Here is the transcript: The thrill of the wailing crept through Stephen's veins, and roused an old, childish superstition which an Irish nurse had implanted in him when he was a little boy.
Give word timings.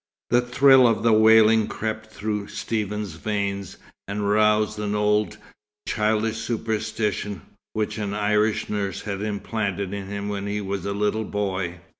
The 0.31 0.41
thrill 0.41 0.87
of 0.87 1.03
the 1.03 1.13
wailing 1.13 1.67
crept 1.67 2.07
through 2.11 2.47
Stephen's 2.47 3.13
veins, 3.17 3.77
and 4.07 4.27
roused 4.27 4.79
an 4.79 4.95
old, 4.95 5.37
childish 5.87 6.37
superstition 6.37 7.43
which 7.73 7.99
an 7.99 8.15
Irish 8.15 8.67
nurse 8.67 9.01
had 9.03 9.21
implanted 9.21 9.93
in 9.93 10.07
him 10.07 10.27
when 10.27 10.47
he 10.47 10.59
was 10.59 10.87
a 10.87 10.93
little 10.93 11.25
boy. 11.25 11.81